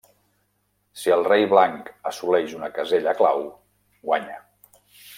Si 1.01 1.13
el 1.15 1.25
rei 1.27 1.45
blanc 1.51 1.93
assoleix 2.13 2.57
una 2.61 2.73
casella 2.81 3.17
clau, 3.23 3.47
guanya. 4.11 4.45